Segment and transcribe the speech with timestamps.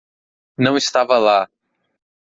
[0.67, 1.39] Não estava lá.